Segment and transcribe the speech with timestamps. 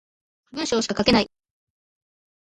[0.51, 1.29] 文章しか書けない